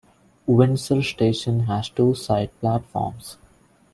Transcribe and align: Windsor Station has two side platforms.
Windsor 0.47 1.03
Station 1.03 1.59
has 1.67 1.87
two 1.87 2.15
side 2.15 2.49
platforms. 2.59 3.37